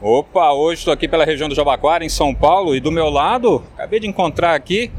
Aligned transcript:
Opa, 0.00 0.52
hoje 0.52 0.80
estou 0.80 0.92
aqui 0.92 1.08
pela 1.08 1.24
região 1.24 1.48
do 1.48 1.54
Jabaquara, 1.54 2.04
em 2.04 2.08
São 2.10 2.34
Paulo, 2.34 2.76
e 2.76 2.80
do 2.80 2.92
meu 2.92 3.08
lado, 3.08 3.64
acabei 3.74 3.98
de 3.98 4.06
encontrar 4.06 4.54
aqui 4.54 4.90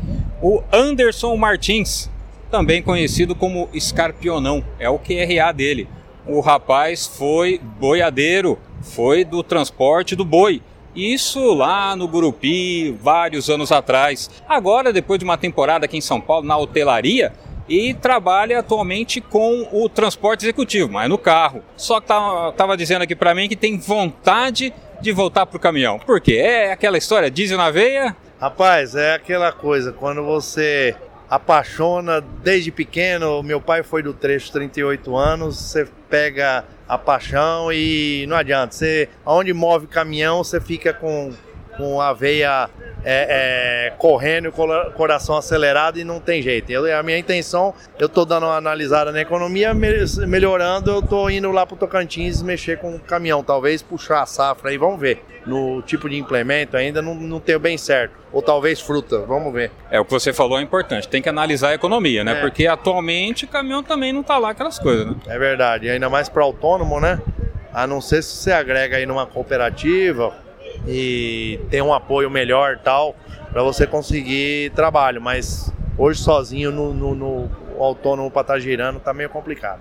o 0.42 0.64
Anderson 0.74 1.38
Martins, 1.38 2.10
também 2.50 2.82
conhecido 2.82 3.36
como 3.36 3.70
Escarpionão, 3.72 4.66
é 4.80 4.90
o 4.90 4.98
QRA 4.98 5.52
dele. 5.54 5.88
O 6.26 6.40
rapaz 6.40 7.06
foi 7.06 7.62
boiadeiro, 7.80 8.58
foi 8.82 9.24
do 9.24 9.44
transporte 9.44 10.16
do 10.16 10.26
boi. 10.26 10.64
Isso 10.96 11.54
lá 11.54 11.96
no 11.96 12.08
Gurupi, 12.08 12.90
vários 13.00 13.52
anos 13.52 13.72
atrás. 13.72 14.32
Agora, 14.50 14.92
depois 14.92 15.20
de 15.20 15.26
uma 15.26 15.38
temporada 15.38 15.86
aqui 15.86 15.98
em 15.98 16.02
São 16.02 16.20
Paulo, 16.20 16.44
na 16.44 16.58
hotelaria, 16.58 17.34
e 17.68 17.94
trabalha 17.94 18.60
atualmente 18.60 19.20
com 19.20 19.68
o 19.72 19.90
transporte 19.90 20.46
executivo, 20.46 20.92
mas 20.92 21.10
no 21.10 21.18
carro. 21.18 21.64
Só 21.76 22.00
que 22.00 22.06
estava 22.06 22.78
dizendo 22.78 23.02
aqui 23.02 23.16
para 23.16 23.36
mim 23.36 23.50
que 23.50 23.56
tem 23.56 23.78
vontade 23.78 24.74
de 25.02 25.12
voltar 25.12 25.46
para 25.46 25.58
o 25.58 25.60
caminhão. 25.60 26.00
Por 26.00 26.20
quê? 26.22 26.38
É 26.38 26.72
aquela 26.72 26.98
história, 26.98 27.30
diesel 27.30 27.58
na 27.58 27.70
veia? 27.70 28.16
Rapaz, 28.40 28.96
é 28.96 29.14
aquela 29.16 29.52
coisa, 29.52 29.92
quando 29.92 30.24
você 30.24 30.96
apaixona 31.30 32.22
desde 32.22 32.72
pequeno, 32.72 33.44
meu 33.44 33.60
pai 33.60 33.84
foi 33.84 34.02
do 34.02 34.14
trecho 34.14 34.52
38 34.54 35.16
anos, 35.16 35.58
você 35.58 35.88
pega 36.10 36.64
a 36.88 36.98
paixão 36.98 37.72
e 37.72 38.26
não 38.30 38.38
adianta, 38.38 38.74
você, 38.74 39.10
onde 39.26 39.54
move 39.54 39.88
caminhão, 39.88 40.44
você 40.44 40.62
fica 40.62 40.94
com, 40.94 41.34
com 41.76 42.00
a 42.00 42.14
veia 42.14 42.70
é, 43.10 43.88
é, 43.88 43.94
correndo, 43.98 44.52
coração 44.52 45.38
acelerado 45.38 45.98
e 45.98 46.04
não 46.04 46.20
tem 46.20 46.42
jeito. 46.42 46.70
Eu, 46.70 46.94
a 46.94 47.02
minha 47.02 47.18
intenção, 47.18 47.74
eu 47.98 48.08
estou 48.08 48.26
dando 48.26 48.46
uma 48.46 48.58
analisada 48.58 49.14
na 49.14 49.22
economia, 49.22 49.74
melhorando, 49.74 50.92
eu 50.92 51.00
estou 51.00 51.32
indo 51.32 51.50
lá 51.50 51.66
para 51.66 51.76
o 51.76 51.78
Tocantins 51.78 52.42
mexer 52.42 52.78
com 52.80 52.96
o 52.96 53.00
caminhão, 53.00 53.42
talvez 53.42 53.82
puxar 53.82 54.24
a 54.24 54.26
safra 54.26 54.72
aí, 54.72 54.78
vamos 54.78 55.00
ver. 55.00 55.24
No 55.46 55.82
tipo 55.84 56.10
de 56.10 56.18
implemento 56.18 56.76
ainda 56.76 57.02
não, 57.02 57.16
não 57.16 57.40
tenho 57.40 57.62
bem 57.62 57.78
certo. 57.78 58.14
Ou 58.34 58.42
talvez 58.42 58.82
fruta, 58.82 59.20
vamos 59.20 59.54
ver. 59.54 59.72
É, 59.90 59.98
o 60.02 60.04
que 60.04 60.12
você 60.12 60.34
falou 60.34 60.60
é 60.60 60.62
importante, 60.62 61.08
tem 61.08 61.22
que 61.22 61.30
analisar 61.30 61.70
a 61.70 61.76
economia, 61.76 62.26
né? 62.26 62.40
É. 62.40 62.42
Porque 62.42 62.68
atualmente 62.68 63.46
o 63.46 63.48
caminhão 63.48 63.82
também 63.82 64.12
não 64.12 64.20
está 64.20 64.38
lá 64.38 64.50
aquelas 64.50 64.78
coisas, 64.78 65.08
né? 65.08 65.16
É 65.28 65.40
verdade, 65.40 65.90
ainda 65.90 66.10
mais 66.10 66.28
para 66.28 66.44
autônomo, 66.44 67.00
né? 67.00 67.22
A 67.74 67.88
não 67.88 68.02
ser 68.02 68.22
se 68.22 68.36
você 68.36 68.52
agrega 68.52 68.98
aí 68.98 69.06
numa 69.06 69.26
cooperativa, 69.26 70.34
e 70.88 71.60
ter 71.70 71.82
um 71.82 71.94
apoio 71.94 72.30
melhor 72.30 72.80
tal 72.84 73.16
para 73.52 73.62
você 73.64 73.86
conseguir 73.86 74.72
trabalho. 74.72 75.22
Mas 75.22 75.74
hoje 75.98 76.22
sozinho 76.22 76.72
no, 76.72 76.94
no, 76.94 77.16
no 77.16 77.50
autônomo 77.80 78.32
para 78.32 78.42
estar 78.42 78.54
tá 78.54 78.60
girando 78.60 79.00
tá 79.00 79.14
meio 79.14 79.30
complicado. 79.30 79.80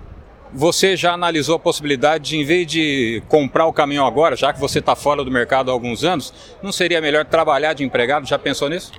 Você 0.53 0.97
já 0.97 1.12
analisou 1.12 1.57
a 1.57 1.59
possibilidade 1.59 2.31
de, 2.31 2.37
em 2.37 2.45
vez 2.45 2.67
de 2.67 3.23
comprar 3.29 3.67
o 3.67 3.73
caminhão 3.73 4.07
agora, 4.07 4.37
já 4.37 4.53
que 4.53 4.61
você 4.61 4.79
está 4.79 4.95
fora 4.95 5.25
do 5.25 5.31
mercado 5.31 5.71
há 5.71 5.75
alguns 5.75 6.05
anos, 6.05 6.33
não 6.62 6.73
seria 6.73 7.01
melhor 7.01 7.25
trabalhar 7.25 7.73
de 7.73 7.84
empregado? 7.84 8.27
Já 8.27 8.39
pensou 8.39 8.69
nisso? 8.69 8.93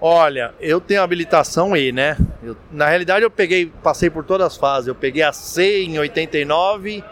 Olha, 0.00 0.54
eu 0.60 0.80
tenho 0.80 1.02
habilitação 1.02 1.76
E, 1.76 1.90
né? 1.92 2.16
Eu, 2.42 2.56
na 2.70 2.88
realidade 2.88 3.22
eu 3.22 3.30
peguei, 3.30 3.66
passei 3.82 4.08
por 4.08 4.24
todas 4.24 4.46
as 4.46 4.56
fases. 4.56 4.88
Eu 4.88 4.94
peguei 4.94 5.22
a 5.22 5.32
C 5.32 5.84
em 5.84 5.98
89, 5.98 7.02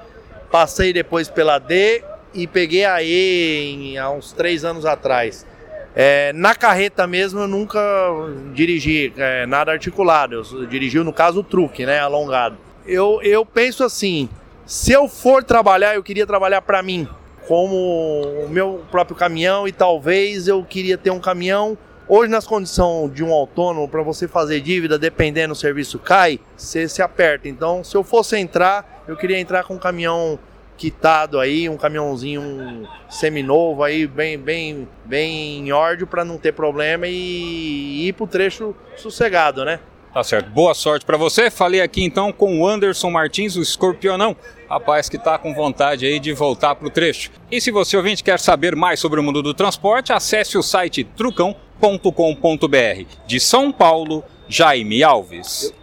passei 0.50 0.92
depois 0.92 1.28
pela 1.28 1.58
D 1.58 2.02
e 2.34 2.46
peguei 2.46 2.84
a 2.84 3.02
E 3.02 3.92
em, 3.92 3.98
há 3.98 4.10
uns 4.10 4.32
três 4.32 4.64
anos 4.64 4.84
atrás. 4.84 5.46
É, 5.94 6.32
na 6.32 6.54
carreta 6.54 7.06
mesmo 7.06 7.40
eu 7.40 7.48
nunca 7.48 7.80
dirigi 8.54 9.12
é, 9.16 9.46
nada 9.46 9.72
articulado, 9.72 10.34
eu 10.52 10.66
dirigi 10.66 10.98
no 11.00 11.12
caso 11.12 11.40
o 11.40 11.42
truque, 11.42 11.84
né, 11.84 11.98
alongado. 11.98 12.56
Eu, 12.86 13.20
eu 13.22 13.44
penso 13.44 13.82
assim, 13.82 14.28
se 14.64 14.92
eu 14.92 15.08
for 15.08 15.42
trabalhar, 15.42 15.94
eu 15.94 16.02
queria 16.02 16.26
trabalhar 16.26 16.62
para 16.62 16.82
mim, 16.82 17.08
como 17.48 17.74
o 18.44 18.48
meu 18.48 18.84
próprio 18.90 19.16
caminhão 19.16 19.66
e 19.66 19.72
talvez 19.72 20.46
eu 20.46 20.62
queria 20.62 20.98
ter 20.98 21.10
um 21.10 21.18
caminhão. 21.18 21.76
Hoje 22.06 22.30
nas 22.30 22.46
condições 22.46 23.12
de 23.12 23.22
um 23.22 23.32
autônomo, 23.32 23.88
para 23.88 24.02
você 24.02 24.26
fazer 24.28 24.60
dívida, 24.60 24.98
dependendo 24.98 25.52
do 25.52 25.58
serviço 25.58 25.98
cai, 25.98 26.38
você 26.56 26.88
se 26.88 27.02
aperta. 27.02 27.48
Então, 27.48 27.84
se 27.84 27.94
eu 27.96 28.02
fosse 28.02 28.38
entrar, 28.38 29.04
eu 29.06 29.16
queria 29.16 29.38
entrar 29.38 29.64
com 29.64 29.74
um 29.74 29.78
caminhão 29.78 30.38
quitado 30.78 31.40
aí, 31.40 31.68
um 31.68 31.76
caminhãozinho 31.76 32.40
um 32.40 32.86
seminovo 33.10 33.82
aí, 33.82 34.06
bem, 34.06 34.38
bem, 34.38 34.88
bem 35.04 35.68
em 35.68 35.72
ordem 35.72 36.06
para 36.06 36.24
não 36.24 36.38
ter 36.38 36.52
problema 36.52 37.06
e 37.08 38.06
ir 38.06 38.12
pro 38.12 38.26
trecho 38.26 38.74
sossegado, 38.96 39.64
né? 39.64 39.80
Tá 40.14 40.24
certo. 40.24 40.48
Boa 40.50 40.74
sorte 40.74 41.04
para 41.04 41.16
você. 41.16 41.50
Falei 41.50 41.80
aqui 41.80 42.02
então 42.02 42.32
com 42.32 42.60
o 42.60 42.66
Anderson 42.66 43.10
Martins, 43.10 43.56
o 43.56 43.62
escorpionão, 43.62 44.34
rapaz 44.68 45.08
que 45.08 45.16
está 45.16 45.36
com 45.36 45.52
vontade 45.52 46.06
aí 46.06 46.18
de 46.18 46.32
voltar 46.32 46.76
pro 46.76 46.88
trecho. 46.88 47.30
E 47.50 47.60
se 47.60 47.70
você 47.70 47.96
ouvinte 47.96 48.24
quer 48.24 48.38
saber 48.38 48.74
mais 48.74 49.00
sobre 49.00 49.20
o 49.20 49.22
mundo 49.22 49.42
do 49.42 49.52
transporte, 49.52 50.12
acesse 50.12 50.56
o 50.56 50.62
site 50.62 51.04
trucão.com.br. 51.04 53.04
De 53.26 53.40
São 53.40 53.70
Paulo, 53.70 54.24
Jaime 54.48 55.02
Alves. 55.02 55.74